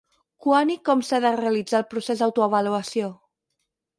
[0.45, 3.13] Quan i com s'ha de realitzar el procés d'autoavaluació?